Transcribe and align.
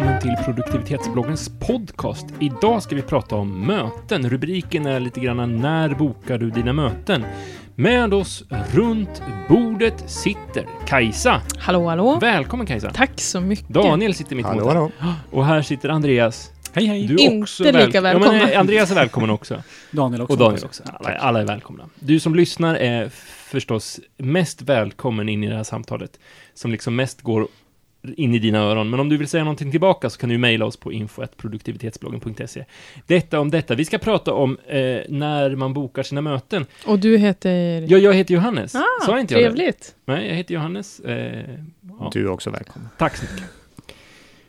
välkommen 0.00 0.20
till 0.20 0.44
produktivitetsbloggens 0.44 1.50
podcast. 1.60 2.26
Idag 2.40 2.82
ska 2.82 2.96
vi 2.96 3.02
prata 3.02 3.36
om 3.36 3.66
möten. 3.66 4.30
Rubriken 4.30 4.86
är 4.86 5.00
lite 5.00 5.20
grann 5.20 5.56
När 5.56 5.94
bokar 5.94 6.38
du 6.38 6.50
dina 6.50 6.72
möten? 6.72 7.24
Med 7.74 8.14
oss 8.14 8.44
runt 8.72 9.22
bordet 9.48 10.10
sitter 10.10 10.66
Kajsa. 10.86 11.42
Hallå, 11.58 11.88
hallå. 11.88 12.18
Välkommen 12.20 12.66
Kajsa. 12.66 12.90
Tack 12.90 13.20
så 13.20 13.40
mycket. 13.40 13.68
Daniel 13.68 14.14
sitter 14.14 14.36
mitt 14.36 14.46
Hallå, 14.46 14.68
hallå. 14.68 14.90
Och 15.30 15.46
här 15.46 15.62
sitter 15.62 15.88
Andreas. 15.88 16.52
Hej, 16.72 16.86
hej. 16.86 17.06
Du 17.06 17.14
är 17.14 17.20
Inte 17.20 17.42
också 17.42 17.64
lika 17.64 18.00
väl- 18.00 18.22
Ja, 18.22 18.32
men, 18.32 18.56
Andreas 18.56 18.90
är 18.90 18.94
välkommen 18.94 19.30
också. 19.30 19.62
Daniel 19.90 20.22
också. 20.22 20.32
Och 20.32 20.38
Daniel 20.38 20.64
också. 20.64 20.82
Alla, 21.00 21.16
alla 21.16 21.40
är 21.40 21.46
välkomna. 21.46 21.88
Du 21.94 22.20
som 22.20 22.34
lyssnar 22.34 22.74
är 22.74 23.08
förstås 23.50 24.00
mest 24.16 24.62
välkommen 24.62 25.28
in 25.28 25.44
i 25.44 25.48
det 25.48 25.56
här 25.56 25.64
samtalet, 25.64 26.18
som 26.54 26.72
liksom 26.72 26.96
mest 26.96 27.22
går 27.22 27.48
in 28.16 28.34
i 28.34 28.38
dina 28.38 28.58
öron. 28.58 28.90
Men 28.90 29.00
om 29.00 29.08
du 29.08 29.16
vill 29.16 29.28
säga 29.28 29.44
någonting 29.44 29.70
tillbaka 29.70 30.10
så 30.10 30.18
kan 30.18 30.28
du 30.28 30.38
mejla 30.38 30.64
oss 30.64 30.76
på 30.76 30.92
info.produktivitetsbloggen.se. 30.92 32.64
Detta 33.06 33.40
om 33.40 33.50
detta. 33.50 33.74
Vi 33.74 33.84
ska 33.84 33.98
prata 33.98 34.32
om 34.32 34.58
eh, 34.66 34.78
när 35.08 35.56
man 35.56 35.74
bokar 35.74 36.02
sina 36.02 36.20
möten. 36.20 36.66
Och 36.86 36.98
du 36.98 37.18
heter? 37.18 37.84
Ja, 37.88 37.98
jag 37.98 38.14
heter 38.14 38.34
Johannes. 38.34 38.74
ah, 38.74 38.84
Sa 39.06 39.20
inte 39.20 39.34
jag 39.34 39.42
trevligt. 39.42 39.94
Nej, 40.04 40.28
jag 40.28 40.34
heter 40.34 40.54
Johannes. 40.54 41.00
Eh, 41.00 41.44
ja. 41.98 42.10
Du 42.12 42.24
är 42.24 42.28
också 42.30 42.50
välkommen. 42.50 42.88
Tack 42.98 43.16
så 43.16 43.24
mycket. 43.32 43.48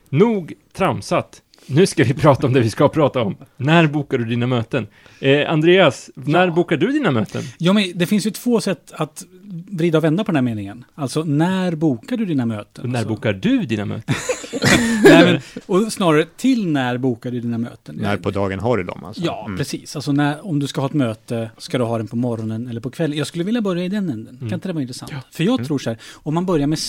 Nog 0.09 0.53
tramsat. 0.73 1.41
Nu 1.69 1.85
ska 1.85 2.03
vi 2.03 2.13
prata 2.13 2.47
om 2.47 2.53
det 2.53 2.59
vi 2.59 2.69
ska 2.69 2.89
prata 2.89 3.21
om. 3.21 3.35
När 3.57 3.87
bokar 3.87 4.17
du 4.17 4.25
dina 4.25 4.47
möten? 4.47 4.87
Eh, 5.19 5.51
Andreas, 5.51 6.09
när 6.15 6.47
Ja. 6.47 6.53
bokar 6.53 6.77
du 6.77 6.87
dina 6.91 7.11
möten? 7.11 7.41
Ja, 7.57 7.73
men 7.73 7.91
det 7.95 8.05
finns 8.05 8.25
ju 8.27 8.31
två 8.31 8.61
sätt 8.61 8.91
att 8.95 9.25
vrida 9.71 9.97
och 9.97 10.03
vända 10.03 10.23
på 10.23 10.31
den 10.31 10.35
här 10.35 10.41
meningen. 10.55 10.85
Alltså, 10.95 11.23
när 11.23 11.75
bokar 11.75 12.17
du 12.17 12.25
dina 12.25 12.45
möten? 12.45 12.89
När 12.89 12.99
alltså, 12.99 13.13
bokar 13.15 13.33
du 13.33 13.59
dina 13.65 13.85
möten? 13.85 14.15
Nej, 15.03 15.25
men, 15.25 15.41
och 15.65 15.93
snarare, 15.93 16.25
till 16.37 16.67
när 16.67 16.97
bokar 16.97 17.31
du 17.31 17.39
dina 17.39 17.57
möten? 17.57 17.95
När 17.95 18.17
på 18.17 18.31
dagen 18.31 18.59
har 18.59 18.77
du 18.77 18.83
dem 18.83 19.03
alltså? 19.03 19.21
Ja, 19.25 19.43
Mm. 19.45 19.57
precis. 19.57 19.95
Alltså, 19.95 20.11
när, 20.11 20.45
om 20.47 20.59
du 20.59 20.67
ska 20.67 20.81
ha 20.81 20.87
ett 20.87 20.93
möte, 20.93 21.49
ska 21.57 21.77
du 21.77 21.83
ha 21.83 21.97
den 21.97 22.07
på 22.07 22.15
morgonen 22.15 22.67
eller 22.67 22.81
på 22.81 22.89
kvällen? 22.91 23.17
Jag 23.17 23.27
skulle 23.27 23.43
vilja 23.43 23.61
börja 23.61 23.83
i 23.85 23.89
den 23.89 24.09
änden. 24.09 24.35
Mm. 24.37 24.49
Kan 24.49 24.53
inte 24.57 24.67
det 24.69 24.73
vara 24.73 24.81
intressant? 24.81 25.11
För 25.31 25.43
jag 25.43 25.65
tror 25.65 25.79
så 25.79 25.89
här, 25.89 25.99
om 26.13 26.33
man 26.33 26.45
börjar 26.45 26.67
med 26.67 26.79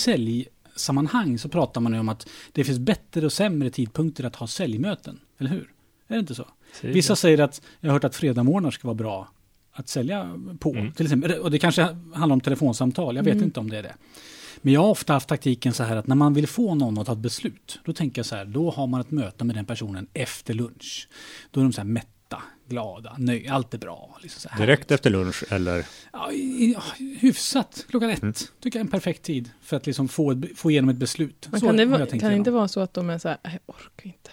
säljsammanhang 0.75 1.37
så 1.39 1.49
pratar 1.49 1.81
man 1.81 1.93
ju 1.93 1.99
om 1.99 2.09
att 2.09 2.27
det 2.51 2.63
finns 2.63 2.79
bättre 2.79 3.25
och 3.25 3.33
sämre 3.33 3.69
tidpunkter 3.69 4.23
att 4.23 4.35
ha 4.35 4.47
säljmöten. 4.47 5.19
Eller 5.37 5.49
hur? 5.49 5.73
Är 6.07 6.13
det 6.13 6.19
inte 6.19 6.35
så? 6.35 6.47
Säg 6.81 6.91
Vissa 6.91 7.15
säger 7.15 7.39
att 7.39 7.61
jag 7.79 7.89
har 7.89 7.93
hört 7.93 8.03
att 8.03 8.15
fredagmorgnar 8.15 8.71
ska 8.71 8.87
vara 8.87 8.95
bra 8.95 9.31
att 9.71 9.89
sälja 9.89 10.39
på. 10.59 10.73
Mm. 10.75 10.91
Till 10.91 11.05
exempel. 11.05 11.33
Och 11.33 11.51
det 11.51 11.59
kanske 11.59 11.81
handlar 12.13 12.33
om 12.33 12.41
telefonsamtal, 12.41 13.15
jag 13.15 13.23
vet 13.23 13.33
Mm. 13.33 13.43
inte 13.43 13.59
om 13.59 13.69
det 13.69 13.77
är 13.77 13.83
det. 13.83 13.95
Men 14.61 14.73
jag 14.73 14.81
har 14.81 14.89
ofta 14.89 15.13
haft 15.13 15.29
taktiken 15.29 15.73
så 15.73 15.83
här 15.83 15.95
att 15.95 16.07
när 16.07 16.15
man 16.15 16.33
vill 16.33 16.47
få 16.47 16.75
någon 16.75 16.97
att 16.97 17.05
ta 17.05 17.13
ett 17.13 17.17
beslut, 17.19 17.79
då 17.85 17.93
tänker 17.93 18.19
jag 18.19 18.25
så 18.25 18.35
här, 18.35 18.45
då 18.45 18.71
har 18.71 18.87
man 18.87 19.01
ett 19.01 19.11
möte 19.11 19.43
med 19.43 19.55
den 19.55 19.65
personen 19.65 20.07
efter 20.13 20.53
lunch. 20.53 21.07
Då 21.51 21.59
är 21.59 21.63
de 21.63 21.73
så 21.73 21.81
här 21.81 21.87
mätta, 21.87 22.07
glada, 22.71 23.15
nöjda, 23.19 23.53
allt 23.53 23.73
är 23.73 23.77
bra. 23.77 24.17
Liksom 24.21 24.39
så 24.41 24.49
här. 24.49 24.59
Direkt 24.65 24.91
efter 24.91 25.09
lunch 25.09 25.43
eller? 25.49 25.85
Ja, 26.13 26.29
hyfsat, 27.19 27.85
klockan 27.89 28.09
ett. 28.09 28.21
Mm. 28.21 28.33
Tycker 28.33 28.79
jag 28.79 28.83
är 28.83 28.85
en 28.87 28.91
perfekt 28.91 29.23
tid 29.23 29.49
för 29.61 29.77
att 29.77 29.85
liksom 29.85 30.07
få, 30.07 30.41
få 30.55 30.71
igenom 30.71 30.89
ett 30.89 30.95
beslut. 30.95 31.47
Men 31.51 31.59
Så 31.59 31.65
kan 31.65 31.77
det, 31.77 31.85
va- 31.85 32.05
kan 32.05 32.19
det 32.19 32.35
inte 32.35 32.51
vara 32.51 32.67
så 32.67 32.79
att 32.79 32.93
de 32.93 33.09
är 33.09 33.17
så 33.17 33.27
här, 33.27 33.37
"Nej, 33.43 33.59
jag 33.67 33.75
orkar 33.75 34.05
inte. 34.07 34.31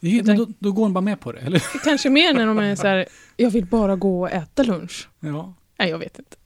Det- 0.00 0.22
men 0.26 0.36
Då, 0.36 0.46
då 0.58 0.72
går 0.72 0.82
man 0.82 0.92
bara 0.92 1.00
med 1.00 1.20
på 1.20 1.32
det, 1.32 1.38
eller 1.38 1.62
Kanske 1.84 2.10
mer 2.10 2.34
när 2.34 2.46
de 2.46 2.58
är 2.58 2.76
så 2.76 2.86
här, 2.86 3.06
jag 3.36 3.50
vill 3.50 3.66
bara 3.66 3.96
gå 3.96 4.20
och 4.20 4.30
äta 4.30 4.62
lunch. 4.62 5.08
Ja. 5.20 5.54
Nej, 5.78 5.90
jag 5.90 5.98
vet 5.98 6.18
inte. 6.18 6.36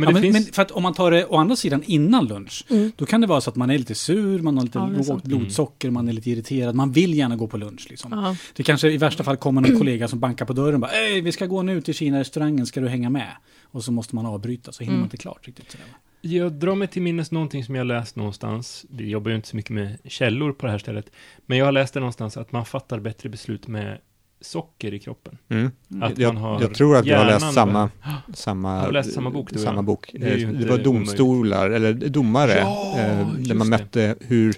Men 0.00 0.08
ja, 0.08 0.12
men, 0.12 0.22
finns... 0.22 0.46
men 0.46 0.52
för 0.52 0.62
att 0.62 0.70
om 0.70 0.82
man 0.82 0.94
tar 0.94 1.10
det 1.10 1.26
å 1.26 1.36
andra 1.36 1.56
sidan 1.56 1.82
innan 1.86 2.26
lunch, 2.26 2.64
Mm. 2.70 2.92
Då 2.96 3.06
kan 3.06 3.20
det 3.20 3.26
vara 3.26 3.40
så 3.40 3.50
att 3.50 3.56
man 3.56 3.70
är 3.70 3.78
lite 3.78 3.94
sur, 3.94 4.38
man 4.42 4.56
har 4.56 4.64
lite 4.64 4.78
Ja, 4.78 4.86
lågt 4.86 5.24
blodsocker, 5.24 5.90
man 5.90 6.08
är 6.08 6.12
lite 6.12 6.30
irriterad, 6.30 6.74
man 6.74 6.92
vill 6.92 7.14
gärna 7.14 7.36
gå 7.36 7.46
på 7.46 7.56
lunch. 7.56 7.86
Liksom. 7.90 8.36
Det 8.56 8.62
kanske 8.62 8.90
i 8.90 8.96
värsta 8.96 9.24
fall 9.24 9.36
kommer 9.36 9.60
någon 9.60 9.78
kollega 9.78 10.08
som 10.08 10.20
bankar 10.20 10.44
på 10.46 10.52
dörren 10.52 10.74
och 10.74 10.80
bara 10.80 10.90
vi 11.22 11.32
ska 11.32 11.46
gå 11.46 11.62
nu 11.62 11.80
till 11.80 11.94
Kina-restaurangen, 11.94 12.66
ska 12.66 12.80
du 12.80 12.88
hänga 12.88 13.10
med? 13.10 13.32
Och 13.62 13.84
så 13.84 13.92
måste 13.92 14.14
man 14.14 14.26
avbryta, 14.26 14.72
så 14.72 14.82
hinner 14.82 14.92
Mm. 14.92 15.00
man 15.00 15.06
inte 15.06 15.16
klart 15.16 15.46
riktigt. 15.46 15.70
Sådär. 15.70 15.86
Jag 16.20 16.52
drar 16.52 16.74
mig 16.74 16.88
till 16.88 17.02
minnes 17.02 17.30
någonting 17.30 17.64
som 17.64 17.74
jag 17.74 17.86
läst 17.86 18.16
någonstans. 18.16 18.84
Vi 18.90 19.08
jobbar 19.08 19.30
ju 19.30 19.36
inte 19.36 19.48
så 19.48 19.56
mycket 19.56 19.70
med 19.70 19.98
källor 20.04 20.52
på 20.52 20.66
det 20.66 20.72
här 20.72 20.78
stället. 20.78 21.10
Men 21.46 21.58
jag 21.58 21.64
har 21.64 21.72
läst 21.72 21.94
det 21.94 22.00
någonstans 22.00 22.36
att 22.36 22.52
man 22.52 22.64
fattar 22.66 22.98
bättre 23.00 23.28
beslut 23.28 23.66
med 23.66 23.98
socker 24.40 24.94
i 24.94 24.98
kroppen. 24.98 25.38
Mm. 25.48 25.70
Att 26.00 26.18
Jag, 26.18 26.34
man 26.34 26.42
har 26.42 26.60
jag 26.60 26.74
tror 26.74 26.96
att 26.96 27.06
jag 27.06 27.18
har 27.18 27.24
läst 27.26 27.52
samma, 27.54 27.90
samma, 28.34 28.88
läst 28.88 29.12
samma 29.12 29.30
bok, 29.30 29.48
du 29.52 29.58
samma 29.58 29.82
bok. 29.82 30.10
Det 30.14 30.34
ju 30.34 30.52
Det, 30.52 30.66
var 30.66 30.78
domstolar, 30.78 31.70
eller 31.70 31.92
domare, 31.94 32.52
Ja, 32.58 32.94
eh, 32.98 33.28
där 33.28 33.54
man 33.54 33.68
mätte 33.68 34.14
hur, 34.20 34.54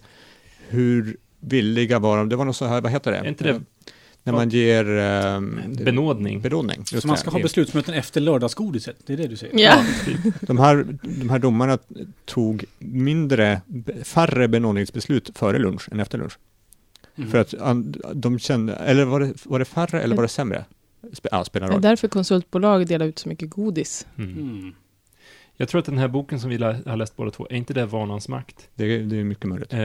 hur 0.68 1.16
villiga 1.40 1.98
var 1.98 2.16
de, 2.18 2.28
det 2.28 2.36
var 2.36 2.44
något 2.44 2.56
så 2.56 2.66
här, 2.66 2.80
vad 2.80 2.92
heter 2.92 3.12
det? 3.12 3.34
Det- 3.38 3.50
Eh, 3.50 4.30
När 4.30 4.32
man 4.32 4.48
ger... 4.48 4.98
Eh, 4.98 5.40
Benådning. 5.84 6.40
Benådning, 6.40 6.84
Så 6.86 7.06
man 7.08 7.16
ska 7.16 7.30
ha 7.30 7.38
beslutsmöten 7.42 7.94
efter 7.94 8.20
lördagsgodiset, 8.20 8.96
det 9.06 9.12
är 9.12 9.16
det 9.16 9.26
du 9.26 9.36
säger? 9.36 9.58
Ja. 9.60 9.84
De 10.40 10.58
här, 10.58 10.86
de 11.02 11.30
här 11.30 11.38
domarna 11.38 11.78
tog 12.24 12.64
mindre, 12.78 13.60
färre 14.04 14.48
benådningsbeslut 14.48 15.30
före 15.34 15.58
lunch 15.58 15.88
än 15.92 16.00
efter 16.00 16.18
lunch. 16.18 16.32
Mm. 17.18 17.30
För 17.30 17.38
att 17.38 17.54
de 18.14 18.38
kände, 18.38 18.74
eller 18.74 19.04
var 19.04 19.20
det, 19.20 19.32
var 19.46 19.58
det 19.58 19.64
färre 19.64 20.02
eller 20.02 20.16
var 20.16 20.22
det 20.22 20.28
sämre? 20.28 20.64
Ja, 21.30 21.44
spelar 21.44 21.66
Det 21.66 21.70
är 21.70 21.74
roll. 21.74 21.82
därför 21.82 22.08
konsultbolag 22.08 22.86
delar 22.86 23.06
ut 23.06 23.18
så 23.18 23.28
mycket 23.28 23.50
godis. 23.50 24.06
Mm. 24.18 24.32
Mm. 24.38 24.74
Jag 25.56 25.68
tror 25.68 25.78
att 25.78 25.84
den 25.84 25.98
här 25.98 26.08
boken 26.08 26.40
som 26.40 26.50
vi 26.50 26.58
lä- 26.58 26.80
har 26.86 26.96
läst 26.96 27.16
båda 27.16 27.30
två, 27.30 27.46
är 27.50 27.54
inte 27.56 27.74
det 27.74 27.86
Vanans 27.86 28.28
makt? 28.28 28.68
Det, 28.74 28.84
är- 28.84 29.02
det 29.02 29.16
är 29.16 29.24
mycket 29.24 29.44
möjligt. 29.44 29.72
Eh, 29.72 29.78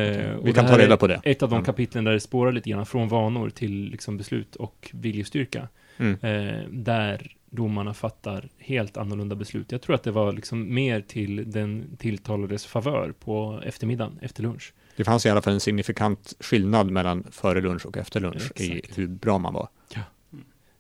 Vi 0.44 0.54
kan 0.54 0.66
ta 0.68 0.78
reda 0.78 0.98
på 0.98 1.08
det. 1.08 1.22
Ett 1.24 1.44
av 1.44 1.50
de 1.50 1.56
Mm. 1.56 1.66
kapitlen 1.66 2.04
där 2.04 2.12
det 2.12 2.20
spårar 2.20 2.52
lite 2.52 2.70
grann 2.70 2.86
från 2.86 3.08
vanor 3.08 3.50
till 3.50 3.90
liksom 3.90 4.18
beslut 4.18 4.56
och 4.56 4.90
viljestyrka. 4.94 5.68
Mm. 5.98 6.18
Eh, 6.22 6.62
där 6.70 7.36
domarna 7.50 7.94
fattar 7.94 8.50
helt 8.60 8.98
annorlunda 8.98 9.36
beslut. 9.36 9.72
Jag 9.72 9.82
tror 9.82 9.96
att 9.96 10.04
det 10.04 10.12
var 10.12 10.32
liksom 10.32 10.74
mer 10.74 11.02
till 11.02 11.52
den 11.52 11.86
tilltalades 11.98 12.66
favör 12.66 13.14
på 13.20 13.62
eftermiddagen, 13.66 14.20
efter 14.22 14.44
lunch. 14.44 14.74
Det 14.96 15.04
fanns 15.04 15.26
i 15.26 15.30
alla 15.30 15.42
fall 15.42 15.54
en 15.54 15.60
signifikant 15.60 16.34
skillnad 16.40 16.92
mellan 16.92 17.24
före 17.32 17.62
lunch 17.62 17.86
och 17.86 17.98
efter 17.98 18.20
lunch 18.20 18.52
i 18.56 18.78
Exakt. 18.78 18.98
hur 18.98 19.08
bra 19.08 19.38
man 19.38 19.54
var. 19.54 19.68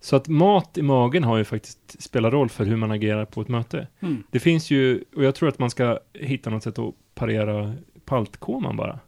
Så 0.01 0.15
att 0.15 0.27
mat 0.27 0.77
i 0.77 0.81
magen 0.81 1.23
har 1.23 1.37
ju 1.37 1.43
faktiskt 1.43 2.01
spelat 2.03 2.33
roll 2.33 2.49
för 2.49 2.65
hur 2.65 2.75
man 2.75 2.91
agerar 2.91 3.25
på 3.25 3.41
ett 3.41 3.47
möte. 3.47 3.87
Mm. 3.99 4.23
Det 4.31 4.39
finns 4.39 4.71
ju, 4.71 5.03
och 5.15 5.23
jag 5.23 5.35
tror 5.35 5.49
att 5.49 5.59
man 5.59 5.69
ska 5.69 5.99
hitta 6.13 6.49
något 6.49 6.63
sätt 6.63 6.79
att 6.79 6.93
parera 7.15 7.73
paltkoman 8.05 8.77
bara. 8.77 8.99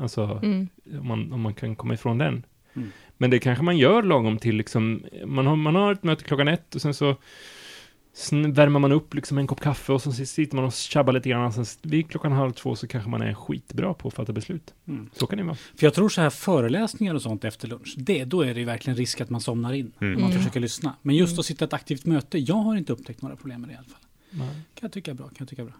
Alltså, 0.00 0.40
Mm. 0.42 0.68
om, 1.00 1.06
man, 1.08 1.32
om 1.32 1.40
man 1.40 1.54
kan 1.54 1.76
komma 1.76 1.94
ifrån 1.94 2.18
den. 2.18 2.44
Mm. 2.74 2.90
Men 3.16 3.30
det 3.30 3.38
kanske 3.38 3.64
man 3.64 3.78
gör 3.78 4.02
lagom 4.02 4.38
till 4.38 4.56
liksom, 4.56 5.04
man 5.26 5.46
har, 5.46 5.56
man 5.56 5.74
har 5.74 5.92
ett 5.92 6.02
möte 6.02 6.24
klockan 6.24 6.48
ett 6.48 6.74
och 6.74 6.82
sen 6.82 6.94
så 6.94 7.16
sen 8.16 8.52
värmer 8.52 8.78
man 8.80 8.92
upp 8.92 9.14
liksom 9.14 9.38
en 9.38 9.46
kopp 9.46 9.60
kaffe 9.60 9.92
och 9.92 10.02
så 10.02 10.12
sitter 10.12 10.56
man 10.56 10.64
och 10.64 10.72
tjabbar 10.72 11.12
lite 11.12 11.28
grann. 11.28 11.52
Sen 11.52 11.64
vid 11.82 12.10
klockan 12.10 12.32
halv 12.32 12.52
två 12.52 12.76
så 12.76 12.86
kanske 12.86 13.10
man 13.10 13.22
är 13.22 13.34
skitbra 13.34 13.94
på 13.94 14.08
att 14.08 14.14
fatta 14.14 14.32
beslut. 14.32 14.74
Mm. 14.88 15.10
Så 15.12 15.26
kan 15.26 15.38
det 15.38 15.44
vara. 15.44 15.54
För 15.54 15.86
jag 15.86 15.94
tror 15.94 16.08
så 16.08 16.20
här 16.20 16.30
föreläsningar 16.30 17.14
och 17.14 17.22
sånt 17.22 17.44
efter 17.44 17.68
lunch, 17.68 17.94
det, 17.98 18.24
då 18.24 18.40
är 18.42 18.54
det 18.54 18.64
verkligen 18.64 18.96
risk 18.96 19.20
att 19.20 19.30
man 19.30 19.40
somnar 19.40 19.72
in. 19.72 19.92
Mm. 20.00 20.14
Om 20.16 20.22
man 20.22 20.30
Mm. 20.30 20.42
försöker 20.42 20.60
lyssna. 20.60 20.96
Men 21.02 21.16
just 21.16 21.38
att 21.38 21.46
sitta 21.46 21.64
i 21.64 21.66
ett 21.66 21.72
aktivt 21.72 22.04
möte, 22.06 22.38
jag 22.38 22.54
har 22.54 22.76
inte 22.76 22.92
upptäckt 22.92 23.22
några 23.22 23.36
problem 23.36 23.60
med 23.60 23.70
det 23.70 23.74
i 23.74 23.76
alla 23.76 23.86
fall. 23.88 24.00
Nej. 24.30 24.48
Kan 24.48 24.60
jag 24.80 24.92
tycka 24.92 25.10
är 25.10 25.14
bra. 25.14 25.26
Kan 25.26 25.36
jag 25.38 25.48
tycka 25.48 25.62
är 25.62 25.66
bra. 25.66 25.74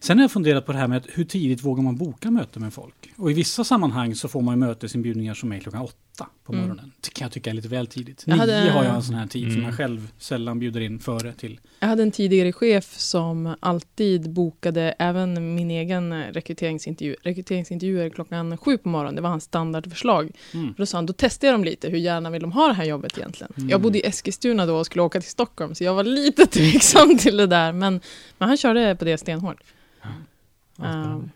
Sen 0.00 0.18
har 0.18 0.24
jag 0.24 0.30
funderat 0.32 0.66
på 0.66 0.72
det 0.72 0.78
här 0.78 0.88
med 0.88 1.06
hur 1.14 1.24
tidigt 1.24 1.64
vågar 1.64 1.82
man 1.82 1.96
boka 1.96 2.30
möte 2.30 2.60
med 2.60 2.72
folk? 2.72 2.94
Och 3.16 3.30
i 3.30 3.34
vissa 3.34 3.64
sammanhang 3.64 4.14
så 4.14 4.28
får 4.28 4.42
man 4.42 4.54
ju 4.54 4.58
mötesinbjudningar 4.58 5.34
som 5.34 5.52
är 5.52 5.58
klockan 5.60 5.82
åtta 5.82 6.26
på 6.44 6.52
Mm. 6.52 6.64
morgonen. 6.64 6.92
Det 7.00 7.14
kan 7.14 7.24
jag 7.24 7.32
tycka 7.32 7.50
är 7.50 7.54
lite 7.54 7.68
väl 7.68 7.86
tidigt. 7.86 8.24
Jag 8.26 8.34
Nio 8.36 8.40
hade- 8.40 8.70
har 8.70 8.84
jag 8.84 8.94
en 8.94 9.02
sån 9.02 9.14
här 9.14 9.26
tid 9.26 9.42
som 9.42 9.52
Mm. 9.52 9.64
jag 9.64 9.74
själv 9.76 10.08
sällan 10.18 10.58
bjuder 10.58 10.80
in 10.80 10.98
före 10.98 11.32
till. 11.32 11.60
Jag 11.80 11.88
hade 11.88 12.02
en 12.02 12.10
tidigare 12.10 12.52
chef 12.52 12.94
som 12.98 13.54
alltid 13.60 14.30
bokade 14.30 14.94
även 14.98 15.54
min 15.54 15.70
egen 15.70 16.22
rekryteringsintervju. 16.32 17.16
Rekryteringsintervjuer 17.22 18.10
klockan 18.10 18.56
sju 18.58 18.78
på 18.78 18.88
morgonen, 18.88 19.14
det 19.14 19.20
var 19.22 19.30
hans 19.30 19.44
standardförslag. 19.44 20.30
Mm. 20.54 20.74
Då 20.76 20.86
sa 20.86 20.98
han, 20.98 21.06
då 21.06 21.12
testar 21.16 21.48
jag 21.48 21.54
dem 21.54 21.64
lite, 21.64 21.88
hur 21.88 21.98
gärna 21.98 22.30
vill 22.30 22.42
de 22.42 22.52
ha 22.52 22.66
det 22.68 22.74
här 22.74 22.84
jobbet 22.84 23.18
egentligen? 23.18 23.52
Mm. 23.56 23.68
Jag 23.70 23.80
bodde 23.80 23.98
i 23.98 24.06
Eskilstuna 24.06 24.66
då 24.66 24.76
och 24.76 24.86
skulle 24.86 25.02
åka 25.02 25.20
till 25.20 25.30
Stockholm, 25.30 25.74
så 25.74 25.84
jag 25.84 25.94
var 25.94 26.04
lite 26.04 26.46
tveksam 26.50 27.18
till 27.18 27.36
det 27.36 27.46
där, 27.46 27.72
men, 27.72 28.00
men 28.38 28.48
han 28.48 28.56
körde 28.56 28.96
på 28.98 29.04
det 29.04 29.18
stenhårt. 29.18 29.62
Ja. 30.02 31.12
Um, 31.14 31.30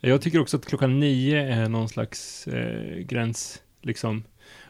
Jag 0.00 0.22
tycker 0.22 0.40
också 0.40 0.56
att 0.56 0.66
klockan 0.66 1.00
nio 1.00 1.42
är 1.42 1.68
någon 1.68 1.88
slags 1.88 2.46
eh, 2.48 2.98
gräns, 2.98 3.62
liksom. 3.82 4.24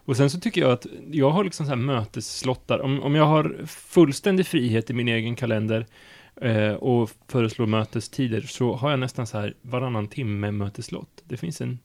Och 0.05 0.17
sen 0.17 0.31
så 0.31 0.41
tycker 0.41 0.61
jag 0.61 0.71
att 0.71 0.87
jag 1.11 1.31
har 1.31 1.45
liksom 1.45 1.67
så 1.67 1.71
här 1.71 1.77
mötesslottar. 1.77 2.79
Om, 2.79 3.03
om 3.03 3.15
jag 3.15 3.27
har 3.27 3.67
fullständig 3.67 4.47
frihet 4.47 4.91
i 4.91 4.93
min 4.95 5.09
egen 5.09 5.37
kalender 5.37 5.87
eh, 6.37 6.73
och 6.73 7.11
föreslår 7.29 7.67
mötestider 7.67 8.41
så 8.41 8.75
har 8.75 8.91
jag 8.91 9.01
nästan 9.01 9.27
så 9.27 9.39
här 9.39 9.55
varannan 9.63 10.09
timme 10.09 10.51
möteslott. 10.51 11.23
Det 11.25 11.37
finns 11.37 11.61
en 11.61 11.79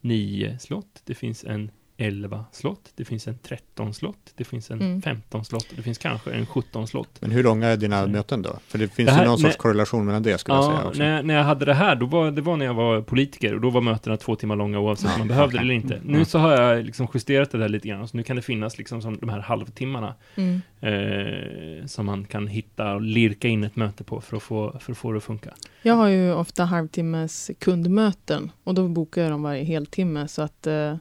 nio 0.00 0.58
slott, 0.58 1.02
det 1.04 1.14
finns 1.14 1.44
en 1.44 1.70
11 2.02 2.44
slott, 2.52 2.92
det 2.96 3.04
finns 3.04 3.28
en 3.28 3.38
13 3.38 3.94
slott, 3.94 4.32
det 4.36 4.44
finns 4.44 4.70
en 4.70 4.80
Mm. 4.80 5.02
15 5.02 5.44
slott 5.44 5.70
och 5.70 5.76
det 5.76 5.82
finns 5.82 5.98
kanske 5.98 6.30
en 6.32 6.46
17 6.46 6.86
slott. 6.88 7.08
Men 7.20 7.30
hur 7.30 7.42
långa 7.42 7.66
är 7.68 7.76
dina 7.76 7.98
Mm. 7.98 8.12
möten 8.12 8.42
då? 8.42 8.58
För 8.66 8.78
det 8.78 8.88
finns 8.88 9.06
Det 9.08 9.12
här- 9.14 9.22
ju 9.22 9.28
någon 9.28 9.38
sorts 9.38 9.54
nej. 9.54 9.58
korrelation 9.58 10.04
mellan 10.06 10.22
det 10.22 10.38
skulle 10.38 10.56
jag 10.56 10.64
säga 10.64 10.78
Ja, 10.82 10.88
också. 10.88 11.02
när, 11.02 11.22
när 11.22 11.34
jag 11.34 11.44
hade 11.44 11.64
det 11.64 11.74
här, 11.74 11.96
då 11.96 12.06
var, 12.06 12.30
det 12.30 12.40
var 12.42 12.56
när 12.56 12.66
jag 12.66 12.74
var 12.74 13.00
politiker 13.00 13.54
och 13.54 13.60
då 13.60 13.70
var 13.70 13.80
mötena 13.80 14.16
två 14.16 14.36
timmar 14.36 14.56
långa 14.56 14.78
oavsett 14.78 15.06
Ja, 15.08 15.12
om 15.14 15.18
man 15.18 15.28
behövde 15.28 15.56
det 15.56 15.60
eller 15.60 15.74
inte. 15.74 16.00
Nu 16.04 16.12
Mm. 16.14 16.24
så 16.24 16.38
har 16.38 16.52
jag 16.62 16.84
liksom 16.84 17.08
justerat 17.14 17.50
det 17.50 17.58
där 17.58 17.68
lite 17.68 17.88
grann, 17.88 18.08
så 18.08 18.16
nu 18.16 18.22
kan 18.22 18.36
det 18.36 18.42
finnas 18.42 18.78
liksom 18.78 19.02
som 19.02 19.16
de 19.18 19.28
här 19.28 19.40
halvtimmarna 19.40 20.14
Mm. 20.36 20.60
eh, 20.80 21.86
som 21.86 22.06
man 22.06 22.24
kan 22.24 22.46
hitta 22.46 22.94
och 22.94 23.00
lirka 23.02 23.48
in 23.48 23.64
ett 23.64 23.76
möte 23.76 24.04
på 24.04 24.20
för 24.20 24.36
att 24.36 24.42
få, 24.42 24.76
för 24.80 24.92
att 24.92 24.98
få 24.98 25.12
det 25.12 25.16
att 25.18 25.24
funka. 25.24 25.54
Jag 25.82 25.94
har 25.94 26.08
ju 26.08 26.32
ofta 26.34 26.64
halvtimmes 26.64 27.50
kundmöten 27.58 28.50
och 28.64 28.74
då 28.74 28.88
bokar 28.88 29.22
jag 29.22 29.30
dem 29.30 29.42
varje 29.42 29.64
heltimme 29.64 30.28
så 30.28 30.42
att 30.42 30.66
eh, 30.66 30.96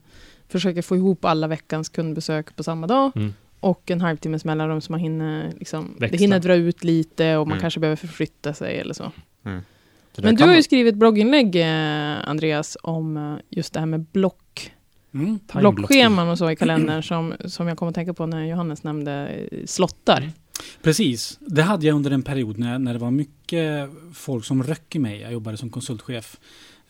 försöka 0.52 0.84
få 0.84 0.96
ihop 0.96 1.26
alla 1.26 1.48
veckans 1.48 1.90
kundbesök 1.90 2.56
på 2.56 2.64
samma 2.64 2.88
dag 2.88 3.12
Mm. 3.16 3.34
och 3.60 3.92
en 3.92 4.02
halvtimmes 4.02 4.46
mellanrum 4.46 4.82
så 4.82 4.92
man 4.92 5.00
hinner, 5.00 5.52
liksom, 5.60 5.96
det 6.00 6.18
hinner 6.20 6.40
dra 6.40 6.56
ut 6.56 6.84
lite 6.84 7.38
och 7.38 7.48
man 7.48 7.54
Mm. 7.54 7.62
kanske 7.62 7.80
behöver 7.80 7.96
förflytta 7.96 8.54
sig 8.54 8.80
eller 8.80 8.94
så. 8.94 9.12
Mm. 9.46 9.62
Men 10.18 10.36
du 10.36 10.44
har 10.44 10.56
ju 10.56 10.64
skrivit 10.64 10.96
blogginlägg, 10.96 11.56
eh, 11.56 12.30
Andreas, 12.30 12.78
om 12.84 13.18
eh, 13.18 13.36
just 13.50 13.74
det 13.74 13.80
här 13.80 13.88
med 13.88 14.06
block, 14.12 14.72
Mm. 15.14 15.40
blockscheman 15.54 16.30
och 16.30 16.38
så 16.38 16.52
i 16.52 16.56
kalendern 16.56 17.04
som, 17.04 17.34
som 17.46 17.68
jag 17.68 17.78
kom 17.78 17.88
att 17.88 17.96
tänka 17.96 18.14
på 18.14 18.26
när 18.26 18.46
Johannes 18.46 18.84
nämnde 18.84 19.28
eh, 19.52 19.58
slottar. 19.66 20.32
Precis. 20.82 21.38
Det 21.42 21.62
hade 21.62 21.86
jag 21.88 21.96
under 21.96 22.12
en 22.12 22.22
period 22.24 22.58
när, 22.60 22.80
när 22.80 22.94
det 22.94 23.00
var 23.00 23.12
mycket 23.12 23.90
folk 24.14 24.46
som 24.46 24.64
röck 24.64 24.96
i 24.96 25.00
mig. 25.00 25.22
Jag 25.22 25.34
jobbade 25.34 25.58
som 25.58 25.70
konsultchef. 25.70 26.38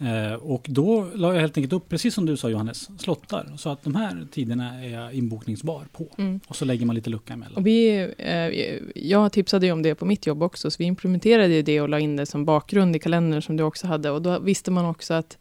Eh, 0.02 0.34
och 0.34 0.66
då 0.70 1.08
la 1.16 1.34
jag 1.34 1.42
helt 1.42 1.58
enkelt 1.58 1.74
upp, 1.74 1.90
precis 1.90 2.14
som 2.14 2.26
du 2.26 2.38
sa 2.38 2.50
Johannes, 2.50 3.02
slottar. 3.02 3.54
Så 3.58 3.70
att 3.70 3.84
de 3.84 3.96
här 3.96 4.28
tiderna 4.32 4.84
är 4.84 4.90
jag 4.90 5.14
inbokningsbar 5.14 5.86
på. 5.92 6.08
Mm. 6.18 6.40
Och 6.48 6.56
så 6.56 6.66
lägger 6.66 6.86
man 6.86 6.96
lite 6.96 7.10
lucka 7.10 7.34
emellan. 7.34 7.58
Och 7.58 7.68
vi, 7.68 8.12
eh, 8.18 9.04
jag 9.04 9.32
tipsade 9.32 9.66
ju 9.66 9.72
om 9.72 9.82
det 9.82 9.96
på 9.96 10.06
mitt 10.06 10.28
jobb 10.28 10.44
också, 10.44 10.72
så 10.72 10.76
vi 10.80 10.86
implementerade 10.86 11.62
det 11.62 11.82
och 11.82 11.90
la 11.90 12.00
in 12.00 12.16
det 12.16 12.26
som 12.26 12.46
bakgrund 12.46 12.96
i 12.96 13.00
kalendern 13.00 13.42
som 13.42 13.58
du 13.58 13.64
också 13.64 13.88
hade. 13.88 14.10
Och 14.10 14.22
då 14.22 14.40
visste 14.40 14.72
man 14.72 14.86
också 14.86 15.14
att 15.14 15.38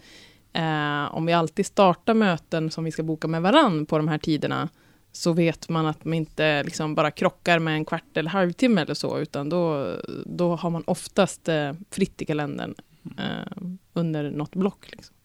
eh, 0.53 1.15
om 1.15 1.27
vi 1.27 1.33
alltid 1.33 1.67
startar 1.67 2.15
möten 2.15 2.71
som 2.71 2.85
vi 2.85 2.91
ska 2.91 3.03
boka 3.03 3.29
med 3.29 3.43
varann 3.43 3.87
på 3.87 3.97
de 3.97 4.09
här 4.09 4.19
tiderna, 4.19 4.69
så 5.13 5.33
vet 5.33 5.69
man 5.69 5.87
att 5.87 6.05
man 6.05 6.15
inte 6.15 6.63
liksom 6.63 6.95
bara 6.95 7.11
krockar 7.11 7.59
med 7.59 7.75
en 7.75 7.85
kvart 7.85 8.17
eller 8.17 8.31
halvtimme 8.31 8.81
eller 8.81 8.95
så, 8.95 9.19
utan 9.19 9.49
då, 9.49 9.95
då 10.27 10.57
har 10.57 10.71
man 10.71 10.83
oftast 10.87 11.49
eh, 11.49 11.73
fritt 11.91 12.23
i 12.23 12.25
kalendern 12.25 12.75
eh, 13.19 13.67
under 13.93 14.31
något 14.31 14.55
block. 14.55 14.85
Liksom. 14.93 15.17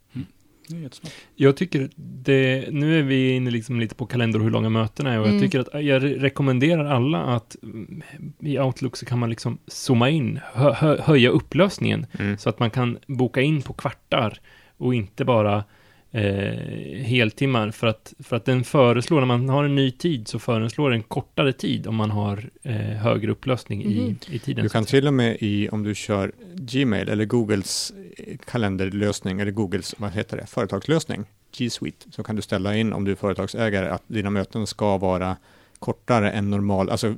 Det 0.67 0.75
är. 0.77 0.89
Jag 1.35 1.57
tycker 1.57 1.89
det, 1.95 2.65
nu 2.71 2.99
är 2.99 3.03
vi 3.03 3.29
inne 3.29 3.51
liksom 3.51 3.79
lite 3.79 3.95
på 3.95 4.05
kalender 4.05 4.39
och 4.39 4.43
hur 4.45 4.51
långa 4.51 4.69
mötena 4.69 5.13
är 5.13 5.19
och 5.19 5.25
Mm. 5.25 5.35
jag 5.37 5.43
tycker 5.45 5.59
att 5.59 5.83
jag 5.85 6.03
re- 6.03 6.19
rekommenderar 6.19 6.85
alla 6.85 7.17
att 7.23 7.55
mm, 7.63 8.01
i 8.39 8.59
Outlook 8.59 8.97
så 8.97 9.05
kan 9.05 9.19
man 9.19 9.29
liksom 9.29 9.57
zooma 9.67 10.09
in, 10.09 10.39
hö, 10.53 10.73
hö, 10.73 11.01
höja 11.01 11.29
upplösningen 11.29 12.05
Mm. 12.19 12.37
så 12.37 12.49
att 12.49 12.59
man 12.59 12.69
kan 12.71 12.97
boka 13.07 13.41
in 13.41 13.61
på 13.61 13.73
kvartar 13.73 14.39
och 14.77 14.95
inte 14.95 15.25
bara 15.25 15.63
eh, 16.11 17.03
heltimmar 17.03 17.71
för 17.71 17.87
att, 17.87 18.13
för 18.19 18.35
att 18.35 18.45
den 18.45 18.63
föreslår, 18.63 19.19
när 19.19 19.25
man 19.27 19.49
har 19.49 19.63
en 19.63 19.75
ny 19.75 19.91
tid 19.91 20.27
så 20.27 20.39
föreslår 20.39 20.89
den 20.89 21.03
kortare 21.03 21.53
tid 21.53 21.87
om 21.87 21.95
man 21.95 22.11
har 22.11 22.49
eh, 22.63 22.73
högre 22.75 23.31
upplösning 23.31 23.83
i, 23.83 24.01
Mhm. 24.01 24.15
i 24.31 24.39
tiden. 24.39 24.63
Du 24.63 24.69
kan 24.69 24.85
till 24.85 25.07
och 25.07 25.13
med 25.13 25.37
i, 25.39 25.69
om 25.69 25.83
du 25.83 25.95
kör 25.95 26.31
Gmail 26.55 27.09
eller 27.09 27.25
Googles 27.25 27.93
kalenderlösning 28.45 29.39
eller 29.39 29.51
Googles, 29.51 29.95
vad 29.97 30.11
heter 30.11 30.37
det, 30.37 30.45
företagslösning, 30.45 31.25
G 31.57 31.69
Suite, 31.69 32.05
så 32.11 32.23
kan 32.23 32.35
du 32.35 32.41
ställa 32.41 32.75
in 32.75 32.93
om 32.93 33.03
du 33.05 33.11
är 33.11 33.15
företagsägare 33.15 33.89
att 33.89 34.03
dina 34.07 34.29
möten 34.29 34.67
ska 34.67 34.97
vara 34.97 35.37
kortare 35.79 36.31
än 36.31 36.49
normal, 36.49 36.89
alltså 36.89 37.15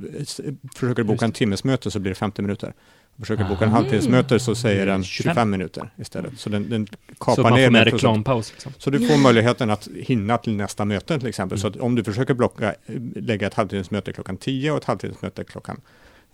försöker 0.76 0.96
du 0.96 1.04
boka 1.04 1.26
en 1.26 1.32
det. 1.32 1.38
timmesmöte 1.38 1.92
så 1.92 2.00
blir 2.00 2.12
det 2.12 2.16
50 2.16 2.42
minuter. 2.42 2.74
Försöker 3.20 3.44
du 3.44 3.50
boka 3.50 3.64
en 3.66 3.70
Aha. 3.70 3.78
halvtimmesmöte 3.80 4.40
så 4.40 4.56
säger 4.56 4.86
den 4.86 5.04
25. 5.04 5.32
25 5.34 5.50
minuter 5.50 5.90
istället. 5.98 6.40
Så 6.40 6.50
den, 6.50 6.70
den 6.70 6.88
så 6.88 6.94
kapar 7.20 7.32
att 7.34 7.50
man 7.50 7.54
ner 7.54 7.66
får 7.68 7.72
med 7.72 7.86
med 7.86 7.94
reklampaus. 7.94 8.52
Liksom. 8.52 8.72
Så 8.78 8.90
du 8.90 9.08
får 9.08 9.18
möjligheten 9.18 9.70
att 9.70 9.88
hinna 9.96 10.38
till 10.38 10.56
nästa 10.56 10.86
möte 10.86 11.20
till 11.20 11.28
exempel. 11.28 11.60
Så 11.60 11.68
Mm. 11.68 11.78
att 11.80 11.84
om 11.86 11.96
du 11.96 12.04
försöker 12.04 12.34
blocka, 12.34 12.70
eh, 12.70 12.76
lägga 13.16 13.48
ett 13.48 13.54
halvtimmesmöte 13.54 14.14
klockan 14.14 14.38
10 14.38 14.72
och 14.72 14.78
ett 14.78 14.84
halvtimmesmöte 14.84 15.44
klockan 15.44 15.82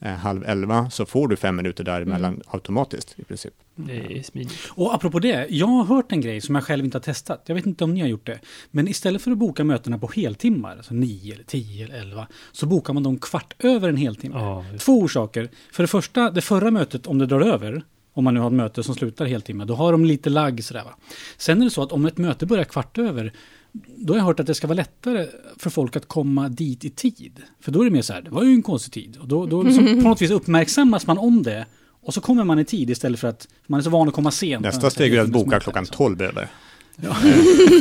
halv 0.10 0.44
11 0.46 0.90
så 0.90 1.06
får 1.06 1.28
du 1.28 1.36
fem 1.36 1.56
minuter 1.56 1.84
däremellan 1.84 2.42
automatiskt 2.48 3.20
i 3.20 3.24
princip. 3.24 3.54
Det 3.76 4.18
är 4.18 4.24
smidigt. 4.24 4.54
Och 4.70 4.96
apropå 4.96 5.20
det, 5.20 5.48
jag 5.50 5.68
har 5.68 5.84
hört 5.84 6.12
en 6.12 6.22
grej 6.22 6.42
som 6.42 6.56
jag 6.56 6.64
själv 6.64 6.86
inte 6.86 6.98
har 6.98 7.04
testat. 7.04 7.44
Jag 7.46 7.56
vet 7.56 7.66
inte 7.66 7.84
om 7.84 7.94
ni 7.94 8.02
har 8.02 8.08
gjort 8.08 8.26
det. 8.26 8.40
Men 8.72 8.88
istället 8.88 9.22
för 9.22 9.32
att 9.32 9.38
boka 9.38 9.64
mötena 9.64 9.98
på 9.98 10.12
heltimmar, 10.16 10.78
alltså 10.78 10.94
9 10.94 11.34
eller 11.34 11.44
10 11.44 11.86
eller 11.86 11.96
11, 11.98 12.28
så 12.52 12.66
bokar 12.66 12.94
man 12.94 13.04
dem 13.04 13.18
kvart 13.18 13.54
över 13.60 13.90
en 13.90 13.98
heltimme. 13.98 14.36
Ja, 14.36 14.66
Två 14.80 15.00
orsaker. 15.00 15.50
För 15.72 15.84
det 15.84 15.88
första, 15.88 16.32
det 16.32 16.42
förra 16.42 16.72
mötet, 16.72 17.08
om 17.08 17.18
det 17.18 17.26
drar 17.26 17.42
över, 17.42 17.84
om 18.14 18.24
man 18.24 18.34
nu 18.34 18.40
har 18.40 18.48
ett 18.48 18.54
möte 18.54 18.84
som 18.84 18.96
slutar 18.96 19.26
heltimme, 19.26 19.66
då 19.66 19.76
har 19.76 19.92
de 19.92 20.06
lite 20.06 20.30
lagg 20.30 20.64
sådär 20.64 20.84
va. 20.84 20.96
Sen 21.38 21.62
är 21.62 21.66
det 21.66 21.72
så 21.72 21.84
att 21.84 21.92
om 21.92 22.06
ett 22.06 22.18
möte 22.18 22.46
börjar 22.46 22.64
kvart 22.64 22.98
över, 22.98 23.34
då 23.74 24.14
har 24.14 24.18
jag 24.18 24.25
hört 24.25 24.40
att 24.40 24.48
det 24.48 24.56
ska 24.56 24.68
vara 24.68 24.75
lättare 24.75 25.28
för 25.58 25.70
folk 25.70 25.96
att 25.96 26.08
komma 26.08 26.50
dit 26.50 26.86
i 26.86 26.90
tid. 26.90 27.40
För 27.62 27.72
då 27.72 27.81
är 27.81 27.86
det 27.86 27.92
mer 27.92 28.02
så 28.02 28.14
här, 28.14 28.22
det 28.22 28.30
var 28.30 28.44
ju 28.44 28.54
en 28.54 28.64
konstig 28.64 28.94
tid. 28.94 29.18
Och 29.18 29.28
då, 29.28 29.46
då 29.46 29.64
liksom 29.64 29.86
på 30.04 30.10
något 30.10 30.22
vis 30.22 30.31
uppmärksammas 30.31 31.08
man 31.08 31.18
om 31.18 31.44
det. 31.44 31.66
Och 32.02 32.14
så 32.14 32.22
kommer 32.22 32.44
man 32.44 32.60
i 32.60 32.66
tid 32.66 32.90
istället 32.90 33.20
för 33.20 33.28
att 33.28 33.48
man 33.68 33.80
är 33.80 33.84
så 33.84 33.90
van 33.90 34.08
att 34.08 34.14
komma 34.14 34.31
sent. 34.31 34.64
Nästa 34.64 34.90
steg 34.90 35.14
är 35.14 35.22
att 35.22 35.30
boka 35.30 35.60
klockan 35.60 35.84
liksom. 35.84 35.98
12 35.98 36.22
över. 36.22 36.50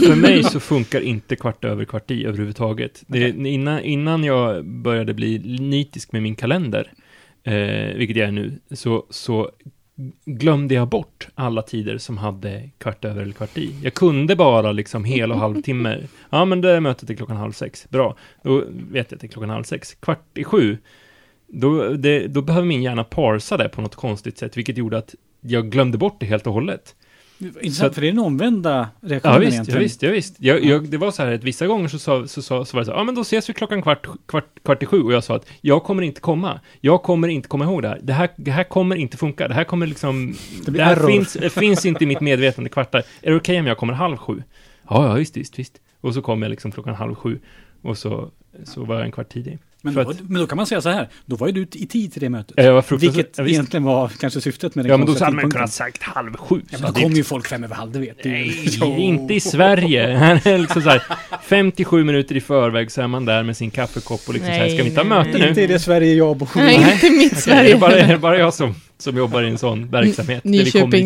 För 0.06 0.16
mig 0.16 0.44
så 0.44 0.60
funkar 0.60 1.00
inte 1.00 1.36
kvart 1.36 1.64
över 1.64 1.84
kvart 1.84 2.10
i 2.10 2.24
överhuvudtaget. 2.24 3.04
Det, 3.06 3.28
innan, 3.28 3.80
innan 3.80 4.24
jag 4.24 4.64
började 4.64 5.14
bli 5.14 5.38
nitisk 5.60 6.12
med 6.12 6.22
min 6.22 6.36
kalender, 6.36 6.92
eh, 7.44 7.96
vilket 7.96 8.16
jag 8.16 8.28
är 8.28 8.32
nu, 8.32 8.58
så, 8.70 9.06
så 9.10 9.50
glömde 10.24 10.74
jag 10.74 10.88
bort 10.88 11.28
alla 11.34 11.62
tider 11.62 11.98
som 11.98 12.18
hade 12.18 12.70
kvart 12.78 13.04
över 13.04 13.22
eller 13.22 13.32
kvart 13.32 13.58
i. 13.58 13.74
Jag 13.82 13.94
kunde 13.94 14.36
bara 14.36 14.72
liksom 14.72 15.04
hel 15.04 15.32
och 15.32 15.38
halvtimme. 15.38 15.98
Ja, 16.30 16.44
men 16.44 16.60
det 16.60 16.70
är 16.70 16.80
mötet 16.80 17.10
är 17.10 17.14
klockan 17.14 17.36
halv 17.36 17.52
sex. 17.52 17.86
Bra, 17.88 18.16
då 18.42 18.64
vet 18.90 19.10
jag 19.10 19.16
att 19.16 19.20
det 19.20 19.26
är 19.26 19.28
klockan 19.28 19.50
halv 19.50 19.64
sex. 19.64 19.94
Kvart 19.94 20.38
i 20.38 20.44
sju, 20.44 20.78
då, 21.46 21.88
det, 21.88 22.26
då 22.26 22.42
behöver 22.42 22.66
min 22.66 22.82
hjärna 22.82 23.04
parsa 23.04 23.56
det 23.56 23.68
på 23.68 23.80
något 23.80 23.94
konstigt 23.94 24.38
sätt, 24.38 24.56
vilket 24.56 24.76
gjorde 24.76 24.98
att 24.98 25.14
jag 25.40 25.70
glömde 25.70 25.98
bort 25.98 26.20
det 26.20 26.26
helt 26.26 26.46
och 26.46 26.52
hållet. 26.52 26.94
Intressant, 27.46 27.74
Så 27.76 27.86
att- 27.86 27.94
för 27.94 28.00
det 28.00 28.06
är 28.08 28.12
den 28.12 28.18
omvända 28.18 28.88
reaktionen 29.00 29.34
Ja 29.34 29.38
visst, 29.40 29.50
ja, 29.52 29.54
egentligen. 29.56 29.80
visst, 29.82 30.02
ja, 30.02 30.10
visst. 30.10 30.36
Jag, 30.38 30.64
jag, 30.64 30.90
det 30.90 30.96
var 30.96 31.10
så 31.10 31.22
här 31.22 31.32
att 31.32 31.44
vissa 31.44 31.66
gånger 31.66 31.88
så, 31.88 31.98
sa, 31.98 32.26
så, 32.26 32.42
sa, 32.42 32.64
så 32.64 32.76
var 32.76 32.80
det 32.80 32.86
så 32.86 32.92
ja 32.92 33.04
men 33.04 33.14
då 33.14 33.20
ses 33.20 33.48
vi 33.48 33.52
klockan 33.54 33.82
kvart, 33.82 34.06
kvart, 34.26 34.46
kvart 34.64 34.82
i 34.82 34.86
sju 34.86 35.02
och 35.02 35.12
jag 35.12 35.24
sa 35.24 35.36
att 35.36 35.46
jag 35.60 35.82
kommer 35.84 36.02
inte 36.02 36.20
komma. 36.20 36.60
Jag 36.80 37.02
kommer 37.02 37.28
inte 37.28 37.48
komma 37.48 37.64
ihåg 37.64 37.82
det 37.82 37.88
här. 37.88 38.00
Det 38.02 38.12
här, 38.12 38.28
det 38.36 38.50
här 38.50 38.64
kommer 38.64 38.96
inte 38.96 39.16
funka. 39.16 39.48
Det 39.48 39.54
här 39.54 39.64
kommer 39.64 39.86
liksom, 39.86 40.34
Det 40.66 40.70
det, 40.70 40.84
här 40.84 40.96
error. 40.96 41.06
finns, 41.06 41.32
det 41.32 41.50
finns 41.50 41.86
inte 41.86 42.04
i 42.04 42.06
mitt 42.06 42.20
medvetande 42.20 42.70
kvartar. 42.70 43.02
Är 43.22 43.30
det 43.30 43.36
okej 43.36 43.60
om 43.60 43.66
jag 43.66 43.76
kommer 43.78 43.92
halv 43.92 44.16
sju? 44.16 44.42
Ja, 44.88 45.08
ja, 45.08 45.14
visst, 45.14 45.36
visst, 45.36 45.58
visst. 45.58 45.80
Och 46.00 46.14
så 46.14 46.22
kom 46.22 46.42
jag 46.42 46.50
liksom 46.50 46.72
klockan 46.72 46.94
halv 46.94 47.14
sju 47.14 47.38
och 47.82 47.98
så, 47.98 48.30
så 48.64 48.84
var 48.84 48.94
jag 48.94 49.04
en 49.04 49.12
kvart 49.12 49.28
tidig. 49.32 49.58
Men, 49.84 49.94
då, 49.94 50.00
att- 50.00 50.20
men 50.20 50.40
då 50.40 50.46
kan 50.46 50.56
man 50.56 50.66
säga 50.66 50.80
så 50.80 50.88
här, 50.88 51.08
då 51.26 51.36
var 51.36 51.46
ju 51.46 51.52
du 51.52 51.60
i 51.78 51.86
tid 51.86 52.12
till 52.12 52.20
det 52.20 52.28
mötet. 52.28 52.52
Jag 52.56 52.72
var 52.72 52.96
Vilket 52.96 53.38
ja, 53.38 53.42
visst. 53.44 53.52
egentligen 53.54 53.84
var 53.84 54.08
kanske 54.20 54.40
syftet 54.40 54.74
med 54.74 54.84
den 54.84 54.90
Ja, 54.90 54.96
men 54.96 55.06
då 55.06 55.24
hade 55.24 55.36
man 55.36 55.50
kunnat 55.50 55.72
sagt 55.72 56.02
halv 56.02 56.36
sju. 56.36 56.60
Ja, 56.70 56.78
men 56.82 56.92
då 56.92 57.00
kommer 57.00 57.16
ju 57.16 57.24
folk 57.24 57.46
fem 57.48 57.64
över 57.64 57.74
halv, 57.74 57.92
det 57.92 57.98
vet 57.98 58.22
du. 58.22 58.28
Nej, 58.30 58.68
inte 58.98 59.34
i 59.34 59.40
Sverige. 59.40 60.34
Liksom 60.58 60.82
så 60.82 60.88
här, 60.90 61.02
57 61.44 62.04
minuter 62.04 62.36
i 62.36 62.40
förväg 62.40 62.90
så 62.92 63.02
är 63.02 63.06
man 63.06 63.24
där 63.24 63.42
med 63.42 63.56
sin 63.56 63.70
kaffekopp 63.70 64.20
och 64.28 64.34
liksom 64.34 64.48
så 64.48 64.54
här, 64.60 64.68
ska 64.68 64.82
vi 64.82 64.88
inte 64.88 65.00
ha 65.00 65.08
Nej, 65.08 65.24
möte 65.26 65.38
nu? 65.38 65.48
Inte 65.48 65.62
i 65.62 65.66
det 65.66 65.78
Sverige 65.78 66.14
jag 66.14 66.36
bor 66.36 66.48
Nej, 66.56 66.78
Nej. 66.78 66.92
inte 66.92 67.10
mitt 67.10 67.32
Okej, 67.32 67.42
Sverige. 67.42 67.68
är, 67.70 67.74
det 67.74 67.80
bara, 67.80 67.92
är 67.98 68.08
det 68.08 68.18
bara 68.18 68.38
jag 68.38 68.54
som, 68.54 68.74
som 69.02 69.16
jobbar 69.16 69.42
i 69.42 69.48
en 69.48 69.58
sån 69.58 69.90
verksamhet? 69.90 70.42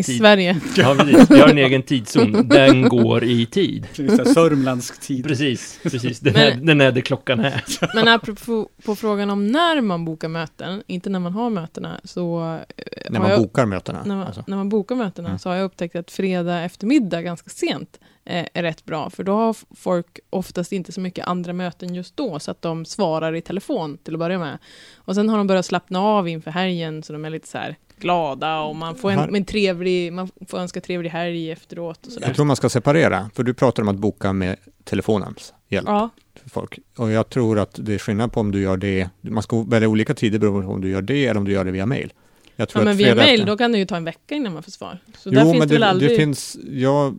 tid? 0.03 0.17
Sverige. 0.17 0.59
Ja, 0.77 0.95
precis. 0.99 1.31
Vi 1.31 1.39
har 1.39 1.47
en 1.47 1.57
egen 1.57 1.83
tidszon. 1.83 2.47
Den 2.49 2.81
går 2.89 3.23
i 3.23 3.45
tid. 3.45 3.87
Sörmlandsk 4.33 5.01
tid. 5.01 5.23
Precis, 5.27 5.79
precis. 5.83 6.19
Den, 6.19 6.33
Men- 6.33 6.41
är, 6.61 6.65
den 6.65 6.81
är 6.81 6.91
det 6.91 7.01
klockan 7.01 7.39
är. 7.39 7.63
Men 7.95 8.07
apropå 8.07 8.69
på 8.85 8.95
frågan 8.95 9.29
om 9.29 9.47
när 9.47 9.81
man 9.81 10.05
bokar 10.05 10.27
möten, 10.27 10.83
inte 10.87 11.09
när 11.09 11.19
man 11.19 11.33
har 11.33 11.49
mötena, 11.49 11.99
så 12.03 12.53
eh, 12.77 12.83
När 13.11 13.19
man 13.19 13.29
jag, 13.29 13.39
bokar 13.39 13.65
mötena. 13.65 14.03
när, 14.05 14.15
man, 14.15 14.25
Alltså. 14.27 14.43
när 14.47 14.57
man 14.57 14.69
bokar 14.69 14.95
mötena 14.95 15.27
Mm. 15.29 15.39
så 15.39 15.49
har 15.49 15.55
jag 15.55 15.65
upptäckt 15.65 15.95
att 15.95 16.11
fredag 16.11 16.61
eftermiddag 16.63 17.21
ganska 17.21 17.49
sent 17.49 17.99
är 18.27 18.63
rätt 18.63 18.85
bra, 18.85 19.09
för 19.09 19.23
då 19.23 19.33
har 19.33 19.55
folk 19.75 20.19
oftast 20.29 20.71
inte 20.71 20.91
så 20.91 21.01
mycket 21.01 21.27
andra 21.27 21.53
möten 21.53 21.95
just 21.95 22.17
då, 22.17 22.39
så 22.39 22.51
att 22.51 22.61
de 22.61 22.85
svarar 22.85 23.35
i 23.35 23.41
telefon 23.41 23.97
till 23.97 24.13
att 24.15 24.19
börja 24.19 24.39
med. 24.39 24.57
Och 24.95 25.15
sen 25.15 25.29
har 25.29 25.37
de 25.37 25.47
börjat 25.47 25.65
slappna 25.65 25.99
av 25.99 26.27
inför 26.27 26.51
helgen, 26.51 27.03
så 27.03 27.13
de 27.13 27.25
är 27.25 27.29
lite 27.29 27.47
så 27.47 27.57
här 27.57 27.75
glada 27.99 28.59
och 28.61 28.75
man 28.75 28.95
får 28.95 29.11
en, 29.11 29.35
en 29.35 29.45
trevlig, 29.45 30.13
man 30.13 30.29
får 30.47 30.57
önska 30.57 30.81
trevlig 30.81 31.09
helg 31.09 31.51
efteråt 31.51 32.05
och 32.05 32.11
sådär. 32.11 32.27
Jag 32.27 32.35
tror 32.35 32.45
man 32.45 32.55
ska 32.55 32.69
separera, 32.69 33.29
för 33.35 33.43
du 33.43 33.53
pratar 33.53 33.83
om 33.83 33.89
att 33.89 33.95
boka 33.95 34.33
med 34.33 34.55
telefonens 34.83 35.53
hjälp 35.67 35.87
Ja, 35.87 36.09
för 36.41 36.49
folk. 36.49 36.79
Och 36.97 37.11
jag 37.11 37.29
tror 37.29 37.59
att 37.59 37.75
det 37.79 37.93
är 37.93 37.97
skillnad 37.97 38.31
på 38.31 38.39
om 38.39 38.51
du 38.51 38.61
gör 38.61 38.77
det, 38.77 39.09
man 39.21 39.43
ska 39.43 39.63
välja 39.63 39.89
olika 39.89 40.13
tider 40.13 40.39
beroende 40.39 40.67
på 40.67 40.73
om 40.73 40.81
du 40.81 40.89
gör 40.89 41.01
det 41.01 41.25
eller 41.25 41.39
om 41.39 41.45
du 41.45 41.51
gör 41.51 41.65
det 41.65 41.71
via 41.71 41.85
mail. 41.85 42.13
Jag 42.59 42.69
tror 42.69 42.81
Ja, 42.81 42.85
men 42.85 42.97
via 42.97 43.15
mail, 43.15 43.45
då 43.45 43.57
kan 43.57 43.71
det 43.71 43.77
ju 43.77 43.85
ta 43.85 43.97
en 43.97 44.03
vecka 44.03 44.35
innan 44.35 44.53
man 44.53 44.63
får 44.63 44.71
svar. 44.71 44.97
Så 45.17 45.29
där 45.29 45.41
Jo, 45.41 45.51
finns 45.51 45.59
men 45.59 45.67
det 45.67 45.73
väl 45.73 45.83
aldrig... 45.83 46.11
det 46.11 46.15
finns, 46.15 46.57
ja, 46.71 47.13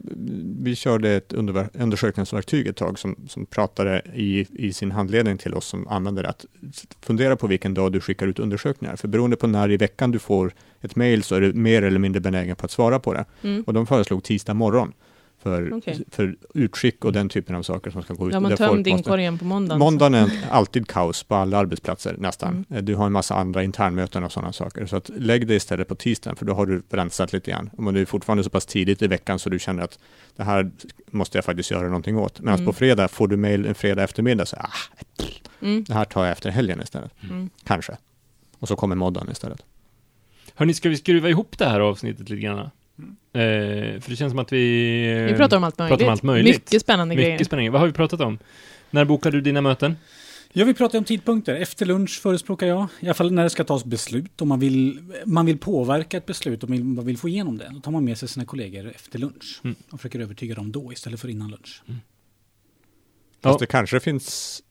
vi 0.61 0.77
körde 0.77 1.11
ett 1.11 1.33
under, 1.33 1.69
undersökningsverktyg 1.75 2.67
ett 2.67 2.77
tag 2.77 2.99
som, 2.99 3.17
som 3.29 3.47
pratade 3.47 4.03
i, 4.15 4.47
i 4.53 4.73
sin 4.73 4.91
handledning 4.91 5.39
till 5.39 5.55
oss 5.55 5.67
som 5.67 5.89
använder 5.89 6.23
det, 6.23 6.29
att 6.29 6.45
fundera 7.03 7.37
på 7.37 7.47
vilken 7.47 7.75
dag 7.75 7.93
du 7.93 8.01
skickar 8.01 8.27
ut 8.27 8.39
undersökningar. 8.39 8.97
För 8.97 9.09
beroende 9.09 9.37
på 9.37 9.47
när 9.47 9.71
i 9.71 9.77
veckan 9.77 10.11
du 10.11 10.19
får 10.19 10.55
ett 10.81 10.97
mejl 10.97 11.23
så 11.23 11.35
är 11.35 11.41
du 11.41 11.53
mer 11.53 11.83
eller 11.83 11.99
mindre 11.99 12.21
benägen 12.21 12.57
på 12.57 12.65
att 12.65 12.71
svara 12.71 12.99
på 12.99 13.15
det. 13.15 13.25
Mm. 13.43 13.63
Och 13.63 13.75
de 13.75 13.87
föreslog 13.87 14.25
tisdag 14.25 14.55
morgon 14.55 14.93
för, 15.43 15.73
Okej. 15.75 16.01
för 16.11 16.37
utskick 16.55 17.05
och 17.05 17.13
den 17.13 17.29
typen 17.29 17.55
av 17.57 17.63
saker 17.63 17.91
som 17.91 18.03
ska 18.03 18.15
gå 18.15 18.29
ut. 18.29 18.35
Ja, 18.35 18.41
man 18.41 18.51
måste- 18.51 18.91
inkorgen 18.91 19.39
på 19.39 19.45
måndagen. 19.45 19.79
Måndagen 19.79 20.15
är 20.15 20.31
alltid 20.51 20.89
kaos 20.89 21.23
på 21.23 21.35
alla 21.35 21.59
arbetsplatser 21.59 22.17
nästan. 22.19 22.49
Mm. 22.49 22.65
Eh, 22.71 22.83
Du 22.83 22.95
har 22.95 23.07
en 23.07 23.13
massa 23.13 23.35
andra 23.35 23.63
internmöten 23.63 24.25
och 24.25 24.33
sådana 24.33 24.53
saker. 24.53 24.87
Så 24.87 24.97
att 24.97 25.11
lägg 25.17 25.47
det 25.47 25.55
istället 25.55 25.89
på 25.89 25.95
tisdagen, 25.95 26.37
för 26.37 26.47
då 26.47 26.55
har 26.55 26.67
du 26.67 26.83
rensat 26.91 27.33
lite 27.33 27.51
grann. 27.51 27.71
Om 27.79 27.95
det 27.95 28.01
är 28.01 28.05
fortfarande 28.05 28.45
så 28.45 28.51
pass 28.51 28.67
tidigt 28.67 29.03
i 29.03 29.07
veckan 29.07 29.39
så 29.39 29.51
du 29.51 29.59
känner 29.59 29.83
att 29.83 29.99
det 30.37 30.43
här 30.45 30.71
måste 31.11 31.39
jag 31.39 31.45
faktiskt 31.45 31.71
göra 31.71 31.87
någonting 31.87 32.17
åt. 32.19 32.41
Medan 32.41 32.55
Mm. 32.55 32.67
på 32.67 32.73
fredag 32.73 33.09
får 33.09 33.29
du 33.29 33.37
mejl 33.37 33.67
en 33.67 33.75
fredag 33.75 34.03
eftermiddag, 34.05 34.47
så 34.47 34.57
ah, 34.57 34.69
Mm. 35.63 35.85
det 35.85 35.95
här 35.95 36.05
tar 36.05 36.25
jag 36.25 36.33
efter 36.33 36.51
helgen 36.51 36.81
istället. 36.83 37.11
Mm. 37.31 37.51
Kanske. 37.65 37.97
Och 38.59 38.69
så 38.69 38.77
kommer 38.77 38.97
måndagen 38.97 39.31
istället. 39.31 39.63
Hörni, 40.55 40.75
ska 40.75 40.89
vi 40.89 40.97
skruva 40.97 41.29
ihop 41.29 41.59
det 41.59 41.65
här 41.67 41.81
avsnittet 41.81 42.29
lite 42.31 42.43
grann? 42.43 42.71
Eh, 43.33 44.01
för 44.01 44.11
det 44.11 44.17
känns 44.17 44.31
som 44.31 44.39
att 44.39 44.53
vi... 44.53 45.27
Vi 45.31 45.35
pratar 45.35 45.57
om 45.57 45.65
allt 45.65 45.79
möjligt. 45.79 45.91
pratar 45.91 46.05
om 46.05 46.13
allt 46.13 46.23
möjligt. 46.23 46.55
Mycket 46.55 46.83
spännande 46.83 47.15
grejer. 47.15 47.33
Mycket 47.33 47.47
spännande. 47.47 47.71
Vad 47.71 47.81
har 47.81 47.87
vi 47.87 47.93
pratat 47.93 48.21
om? 48.21 48.39
När 48.91 49.05
bokar 49.05 49.31
du 49.31 49.41
dina 49.41 49.61
möten? 49.61 49.97
Ja, 50.53 50.65
vi 50.65 50.75
pratar 50.75 50.99
om 50.99 51.05
tidpunkter. 51.05 51.55
Efter 51.55 51.87
lunch 51.87 52.21
förespråkar 52.23 52.67
jag. 52.67 52.87
I 53.01 53.07
alla 53.07 53.15
fall 53.15 53.33
när 53.33 53.43
det 53.43 53.51
ska 53.51 53.65
tas 53.65 53.85
beslut. 53.85 54.41
Om 54.41 54.49
man 54.49 54.61
vill, 54.61 55.13
man 55.27 55.47
vill 55.47 55.59
påverka 55.59 56.17
ett 56.17 56.27
beslut 56.27 56.63
och 56.63 56.71
man 56.71 57.07
vill 57.07 57.19
få 57.19 57.29
igenom 57.29 57.59
det. 57.59 57.71
Då 57.75 57.81
tar 57.81 57.93
man 57.93 58.05
med 58.05 58.19
sig 58.19 58.29
sina 58.29 58.45
kollegor 58.47 58.91
efter 58.95 59.19
lunch. 59.19 59.61
Mm. 59.65 59.77
Och 59.91 60.01
försöker 60.01 60.21
övertyga 60.21 60.55
dem 60.55 60.73
då 60.73 60.93
istället 60.93 61.21
för 61.21 61.29
innan 61.29 61.51
lunch. 61.51 61.83
Fast 61.87 62.01
Ja. 63.43 63.57
det 63.61 63.67
kanske 63.67 64.01
finns 64.01 64.63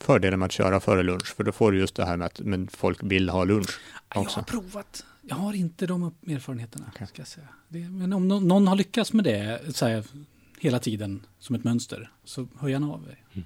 fördelar 0.00 0.36
med 0.36 0.46
att 0.46 0.52
köra 0.52 0.80
före 0.80 1.02
lunch, 1.02 1.34
för 1.36 1.44
då 1.44 1.52
får 1.52 1.72
du 1.72 1.78
just 1.78 1.94
det 1.94 2.04
här 2.04 2.16
med 2.16 2.26
att 2.26 2.40
men 2.40 2.68
folk 2.68 2.98
vill 3.02 3.28
ha 3.28 3.44
lunch. 3.44 3.78
Jag 4.14 4.22
Också. 4.22 4.40
har 4.40 4.44
provat. 4.44 5.04
Jag 5.28 5.36
har 5.36 5.54
inte 5.54 5.86
de 5.86 6.02
erfarenheterna. 6.26 6.84
Okej. 6.94 7.06
Ska 7.06 7.20
jag 7.20 7.28
säga. 7.28 7.46
Det, 7.68 7.78
men 7.78 8.12
om 8.12 8.28
nå- 8.28 8.40
någon 8.40 8.68
har 8.68 8.76
lyckats 8.76 9.12
med 9.12 9.24
det 9.24 9.60
så 9.74 9.86
här, 9.86 10.04
hela 10.60 10.78
tiden 10.78 11.26
som 11.38 11.54
ett 11.56 11.64
mönster 11.64 12.10
så 12.24 12.48
hör 12.60 12.68
gärna 12.68 12.92
av 12.92 13.06
er. 13.10 13.44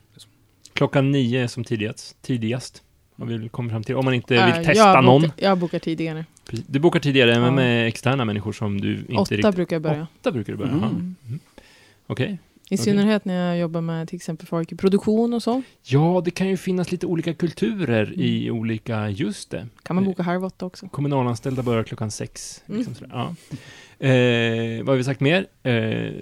Klockan 0.73 1.11
nio 1.11 1.49
som 1.49 1.65
tidigast. 1.65 2.17
Tidigast. 2.23 2.83
Har 3.17 3.27
vi 3.27 3.49
fram 3.71 3.83
till. 3.83 3.95
Om 3.97 4.05
man 4.05 4.15
inte 4.15 4.37
Äh, 4.37 4.47
vill 4.47 4.55
testa 4.67 4.73
jag 4.73 5.05
någon. 5.05 5.23
Bokar, 5.23 5.35
jag 5.45 5.59
bokar 5.59 5.79
tidigare. 5.79 6.25
Precis. 6.47 6.67
Du 6.69 6.79
bokar 6.79 7.01
tidigare, 7.01 7.35
men 7.35 7.45
Ja. 7.45 7.51
med 7.51 7.89
externa 7.89 8.25
människor 8.25 8.53
som 8.53 8.81
du 8.81 8.99
inte 8.99 9.15
Åtta 9.15 9.35
riktigt... 9.35 9.55
brukar 9.55 9.77
jag 9.77 9.83
börja. 9.83 10.07
Åtta 10.21 10.33
brukar 10.33 10.53
du 10.53 10.57
börja? 10.57 10.73
Mm. 10.73 11.15
Mm. 11.27 11.41
Okej. 12.07 12.39
I 12.71 12.77
synnerhet 12.77 13.25
när 13.25 13.49
jag 13.49 13.59
jobbar 13.59 13.81
med 13.81 14.09
till 14.09 14.17
exempel 14.17 14.47
folk 14.47 14.73
i 14.73 14.77
produktion 14.77 15.35
och 15.35 15.43
så. 15.43 15.63
Ja, 15.83 16.23
det 16.25 16.31
kan 16.31 16.49
ju 16.49 16.57
finnas 16.57 16.93
lite 16.93 17.07
olika 17.07 17.35
kulturer 17.35 18.13
i 18.17 18.51
olika... 18.51 19.11
Just 19.11 19.51
det. 19.51 19.67
Kan 19.83 19.97
man 19.97 20.05
boka 20.05 20.23
halv 20.23 20.45
åtta 20.45 20.67
också. 20.67 20.89
Kommunalanställda 20.89 21.63
börjar 21.63 21.83
klockan 21.85 22.11
sex. 22.11 22.63
Mm. 22.67 22.79
Liksom 22.79 22.95
sådär. 22.95 23.11
Ja. 23.15 23.35
Eh, 24.07 24.79
vad 24.79 24.89
har 24.89 24.97
vi 24.97 25.05
sagt 25.05 25.21
mer? 25.21 25.47
Eh, 25.63 26.13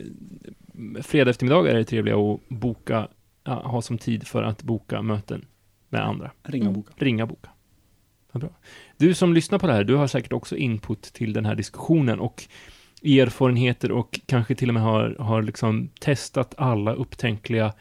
fredag 1.02 1.30
eftermiddag 1.30 1.70
är 1.70 1.75
det 1.75 1.85
trevliga 1.85 2.16
att 2.16 2.40
boka, 2.49 3.09
ja, 3.44 3.52
ha 3.54 3.82
som 3.82 3.99
tid 3.99 4.26
för 4.26 4.42
att 4.42 4.62
boka 4.62 5.02
möten 5.02 5.44
med 5.88 6.04
andra. 6.04 6.30
Ringa 6.42 6.64
och 6.64 6.70
Mm. 6.70 6.80
boka. 6.80 6.92
Ringa 6.97 7.23
och 7.23 7.28
boka. 7.28 7.50
Vad 8.32 8.40
bra. 8.40 8.50
Du 8.97 9.14
som 9.14 9.35
lyssnar 9.35 9.59
på 9.59 9.66
det 9.66 9.73
här, 9.73 9.85
du 9.85 9.94
har 9.94 10.06
säkert 10.06 10.32
också 10.32 10.56
input 10.56 11.02
till 11.02 11.32
den 11.32 11.47
här 11.47 11.54
diskussionen 11.54 12.20
och 12.20 12.44
erfarenheter 13.02 13.92
och 13.92 14.21
kanske 14.26 14.54
till 14.54 14.69
och 14.69 14.75
med 14.75 14.83
har, 14.83 15.16
har 15.19 15.42
liksom 15.42 15.88
testat 16.00 16.54
alla 16.57 16.92
upptänkliga 16.92 17.73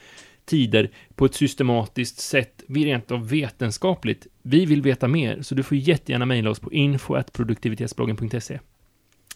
tider 0.46 0.90
på 1.16 1.26
ett 1.26 1.36
systematiskt 1.36 2.20
sätt, 2.20 2.64
vi 2.68 2.86
rent 2.86 3.12
av 3.12 3.30
vetenskapligt. 3.30 4.28
Vi 4.42 4.66
vill 4.66 4.82
veta 4.82 5.08
mer, 5.08 5.42
så 5.42 5.56
du 5.56 5.64
får 5.64 5.78
jättegärna 5.78 6.26
mejla 6.26 6.50
oss 6.50 6.60
på 6.60 6.74
info.produktivitetsbloggen.se. 6.74 8.60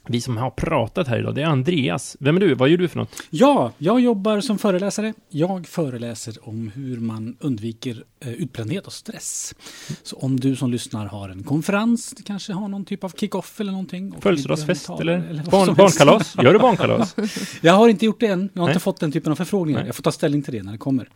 Vi 0.07 0.21
som 0.21 0.37
har 0.37 0.49
pratat 0.49 1.07
här 1.07 1.19
idag, 1.19 1.35
det 1.35 1.41
är 1.41 1.45
Andreas. 1.45 2.17
Vem 2.19 2.35
är 2.35 2.39
du? 2.39 2.53
Vad 2.53 2.69
gör 2.69 2.77
du 2.77 2.87
för 2.87 2.99
något? 2.99 3.23
Ja, 3.29 3.71
jag 3.77 3.99
jobbar 3.99 4.41
som 4.41 4.57
föreläsare. 4.57 5.13
Jag 5.29 5.67
föreläser 5.67 6.37
om 6.41 6.71
hur 6.75 6.99
man 6.99 7.37
undviker 7.39 8.03
eh, 8.19 8.33
utbrändhet 8.33 8.87
och 8.87 8.93
stress. 8.93 9.55
Så 10.03 10.15
om 10.15 10.39
du 10.39 10.55
som 10.55 10.71
lyssnar 10.71 11.05
har 11.05 11.29
en 11.29 11.43
konferens, 11.43 12.13
du 12.17 12.23
kanske 12.23 12.53
har 12.53 12.67
någon 12.67 12.85
typ 12.85 13.03
av 13.03 13.09
kick-off 13.09 13.59
eller 13.59 13.71
någonting. 13.71 14.15
Födelsedagsfest 14.21 14.89
eller, 14.89 15.41
vad 15.51 15.67
barn, 15.67 15.75
barnkalas? 15.75 16.35
Gör 16.43 16.53
du 16.53 16.59
barnkalas? 16.59 17.15
Jag 17.61 17.73
har 17.73 17.89
inte 17.89 18.05
gjort 18.05 18.19
det 18.19 18.27
än. 18.27 18.49
Jag 18.53 18.61
har 18.61 18.67
Nej. 18.67 18.73
inte 18.73 18.83
fått 18.83 18.99
den 18.99 19.11
typen 19.11 19.31
av 19.31 19.35
förfrågningar. 19.35 19.79
Nej. 19.79 19.87
Jag 19.87 19.95
får 19.95 20.03
ta 20.03 20.11
ställning 20.11 20.43
till 20.43 20.53
det 20.53 20.63
när 20.63 20.71
det 20.71 20.77
kommer. 20.77 21.09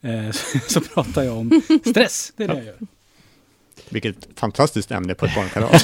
Eh, 0.00 0.30
så, 0.30 0.58
så 0.68 0.80
pratar 0.80 1.22
jag 1.22 1.38
om 1.38 1.62
stress. 1.86 2.32
Det 2.36 2.44
är 2.44 2.48
det 2.48 2.54
jag 2.54 2.64
gör. 2.64 2.76
Vilket 3.94 4.28
fantastiskt 4.36 4.90
ämne 4.90 5.14
på 5.14 5.26
ett 5.26 5.34
barnkalas. 5.36 5.82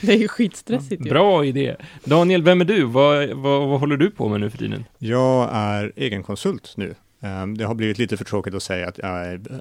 Det 0.00 0.12
är 0.12 0.18
ju 0.18 0.28
skitstressigt 0.28 1.06
ju. 1.06 1.10
Bra 1.10 1.44
idé. 1.44 1.76
Daniel, 2.04 2.42
vem 2.42 2.60
är 2.60 2.64
du? 2.64 2.84
Vad, 2.84 3.28
vad, 3.28 3.68
vad 3.68 3.80
håller 3.80 3.96
du 3.96 4.10
på 4.10 4.28
med 4.28 4.40
nu 4.40 4.50
för 4.50 4.58
tiden? 4.58 4.84
Jag 4.98 5.48
är 5.52 5.92
egenkonsult 5.96 6.72
nu. 6.76 6.94
Ehm, 7.20 7.56
Det 7.58 7.64
har 7.64 7.74
blivit 7.74 7.98
lite 7.98 8.16
för 8.16 8.24
tråkigt 8.24 8.54
att 8.54 8.62
säga 8.62 8.88
att 8.88 8.98
jag 8.98 9.10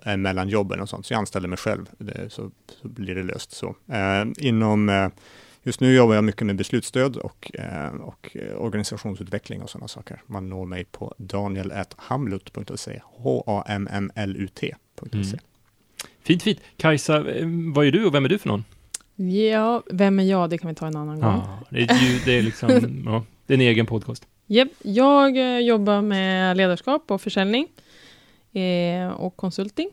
är, 0.05 0.17
mellan 0.17 0.49
jobben 0.49 0.79
och 0.81 0.89
sånt, 0.89 1.05
så 1.05 1.13
jag 1.13 1.19
anställer 1.19 1.47
mig 1.47 1.57
själv, 1.57 1.85
det, 1.97 2.29
så, 2.29 2.51
så 2.81 2.87
blir 2.87 3.15
det 3.15 3.23
löst 3.23 3.51
så. 3.51 3.75
Ehm, 3.91 4.33
Inom, 4.37 4.89
eh, 4.89 5.07
just 5.63 5.79
nu 5.79 5.95
jobbar 5.95 6.15
jag 6.15 6.23
mycket 6.23 6.45
med 6.47 6.55
beslutsstöd 6.55 7.17
och, 7.17 7.51
eh, 7.53 7.87
och 8.01 8.29
eh, 8.35 8.55
organisationsutveckling 8.61 9.61
och 9.61 9.69
sådana 9.69 9.87
saker. 9.87 10.21
Man 10.27 10.49
når 10.49 10.65
mig 10.65 10.83
på 10.85 11.13
daniel.hamlut.se, 11.17 13.01
h-a-m-m-l-u-t.se. 13.03 14.73
Mm. 15.13 15.39
Fint, 16.23 16.43
fint. 16.43 16.59
Kajsa, 16.77 17.17
eh, 17.17 17.47
vad 17.73 17.85
är 17.85 17.91
du 17.91 18.05
och 18.05 18.13
vem 18.13 18.25
är 18.25 18.29
du 18.29 18.37
för 18.37 18.47
någon? 18.47 18.63
Ja, 19.15 19.83
vem 19.91 20.19
är 20.19 20.23
jag? 20.23 20.49
Det 20.49 20.57
kan 20.57 20.67
vi 20.67 20.75
ta 20.75 20.87
en 20.87 20.95
annan 20.95 21.19
gång. 21.19 21.31
Ja, 21.31 21.59
det 21.69 21.77
är 21.77 22.11
ju, 22.11 22.19
det 22.25 22.37
är 22.37 22.41
liksom, 22.41 22.69
ja, 23.05 23.25
det 23.47 23.53
är 23.53 23.55
en 23.55 23.61
egen 23.61 23.85
podcast. 23.85 24.27
Japp, 24.47 24.69
jag 24.81 25.37
eh, 25.37 25.59
jobbar 25.59 26.01
med 26.01 26.57
ledarskap 26.57 27.11
och 27.11 27.21
försäljning 27.21 27.67
eh, 28.53 29.07
och 29.07 29.35
konsulting. 29.35 29.89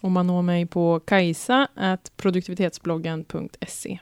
Och 0.00 0.10
man 0.10 0.26
når 0.26 0.42
mig 0.42 0.66
på 0.66 1.00
kajsa 1.00 1.68
produktivitetsbloggen.se. 2.16 3.98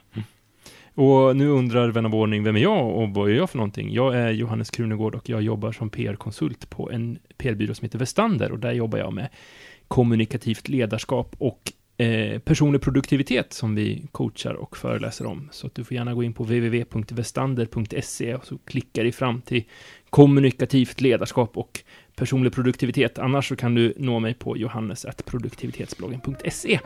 Och 0.95 1.35
nu 1.35 1.47
undrar 1.47 1.89
vän 1.89 2.05
av 2.05 2.15
ordning, 2.15 2.43
vem 2.43 2.55
är 2.55 2.59
jag 2.59 2.87
och 2.87 3.09
vad 3.09 3.29
är 3.29 3.33
jag 3.33 3.49
för 3.49 3.57
någonting? 3.57 3.93
Jag 3.93 4.15
är 4.15 4.31
Johannes 4.31 4.69
Krunegård 4.69 5.15
och 5.15 5.29
jag 5.29 5.41
jobbar 5.41 5.71
som 5.71 5.89
PR-konsult 5.89 6.69
på 6.69 6.91
en 6.91 7.19
PR-byrå 7.37 7.73
som 7.73 7.85
heter 7.85 7.99
Vestander 7.99 8.51
och 8.51 8.59
där 8.59 8.71
jobbar 8.71 8.99
jag 8.99 9.13
med 9.13 9.29
kommunikativt 9.87 10.67
ledarskap 10.69 11.35
och 11.37 11.73
eh, 11.97 12.39
personlig 12.39 12.81
produktivitet 12.81 13.53
som 13.53 13.75
vi 13.75 14.07
coachar 14.11 14.53
och 14.53 14.77
föreläser 14.77 15.25
om. 15.25 15.49
Så 15.51 15.67
att 15.67 15.75
du 15.75 15.83
får 15.83 15.95
gärna 15.95 16.13
gå 16.13 16.23
in 16.23 16.33
på 16.33 16.43
www.vestander.se 16.43 18.35
och 18.35 18.45
så 18.45 18.57
klickar 18.57 19.03
dig 19.03 19.11
fram 19.11 19.41
till 19.41 19.63
kommunikativt 20.09 21.01
ledarskap 21.01 21.57
och 21.57 21.83
personlig 22.15 22.53
produktivitet. 22.53 23.19
Annars 23.19 23.47
så 23.47 23.55
kan 23.55 23.75
du 23.75 23.93
nå 23.97 24.19
mig 24.19 24.33
på 24.33 24.57
johannes.produktivitetsbloggen.se. 24.57 26.79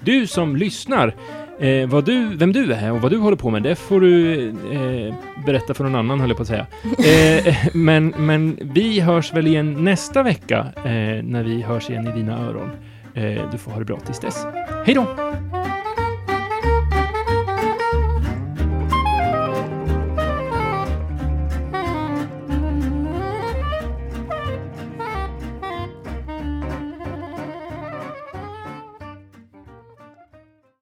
Du 0.00 0.26
som 0.26 0.56
lyssnar, 0.56 1.14
eh, 1.60 1.88
vad 1.88 2.04
du, 2.04 2.36
vem 2.36 2.52
du 2.52 2.72
är 2.72 2.92
och 2.92 3.00
vad 3.00 3.12
du 3.12 3.18
håller 3.18 3.36
på 3.36 3.50
med, 3.50 3.62
det 3.62 3.76
får 3.76 4.00
du 4.00 4.48
eh, 4.48 5.14
berätta 5.46 5.74
för 5.74 5.84
någon 5.84 5.94
annan, 5.94 6.20
höll 6.20 6.30
jag 6.30 6.36
på 6.36 6.42
att 6.42 6.48
säga. 6.48 6.66
Eh, 7.04 7.56
men, 7.74 8.14
men 8.18 8.58
vi 8.74 9.00
hörs 9.00 9.32
väl 9.32 9.46
igen 9.46 9.84
nästa 9.84 10.22
vecka, 10.22 10.66
eh, 10.76 11.22
när 11.22 11.42
vi 11.42 11.62
hörs 11.62 11.90
igen 11.90 12.08
i 12.08 12.12
dina 12.12 12.38
öron. 12.38 12.70
Eh, 13.14 13.50
du 13.52 13.58
får 13.58 13.70
ha 13.70 13.78
det 13.78 13.84
bra 13.84 14.00
tills 14.00 14.20
dess. 14.20 14.46
Hej 14.86 14.94
då! 14.94 15.06